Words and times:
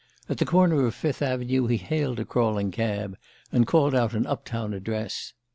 At 0.27 0.39
the 0.39 0.45
corner 0.45 0.83
of 0.87 0.95
Fifth 0.95 1.21
Avenue 1.21 1.67
he 1.67 1.77
hailed 1.77 2.19
a 2.19 2.25
crawling 2.25 2.71
cab, 2.71 3.15
and 3.51 3.67
called 3.67 3.93
out 3.93 4.15
an 4.15 4.25
up 4.25 4.45
town 4.45 4.73
address. 4.73 5.33